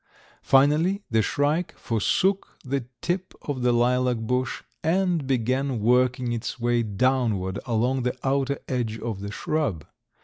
Finally 0.41 1.03
the 1.11 1.21
shrike 1.21 1.77
forsook 1.77 2.57
the 2.65 2.85
tip 3.03 3.35
of 3.43 3.61
the 3.61 3.71
lilac 3.71 4.17
bush 4.17 4.63
and 4.83 5.27
began 5.27 5.79
working 5.79 6.33
its 6.33 6.59
way 6.59 6.81
downward 6.81 7.59
along 7.67 8.01
the 8.01 8.17
outer 8.27 8.57
edge 8.67 8.97
of 8.97 9.19
the 9.19 9.31
shrub. 9.31 9.85